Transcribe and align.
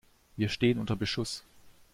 Wir 0.35 0.49
stehen 0.49 0.79
unter 0.79 0.95
Beschuss! 0.95 1.43